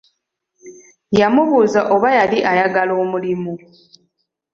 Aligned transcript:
Yamubuuza 1.19 1.79
oba 1.93 2.09
yali 2.17 2.37
ayagala 2.51 2.93
omulimu. 3.03 3.53